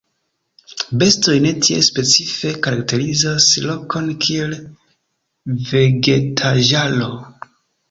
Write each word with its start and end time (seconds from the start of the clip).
Bestoj 1.01 1.35
ne 1.43 1.51
tiel 1.67 1.83
specife 1.87 2.53
karakterizas 2.69 3.51
lokon 3.67 4.09
kiel 4.25 4.57
vegetaĵaro. 5.71 7.15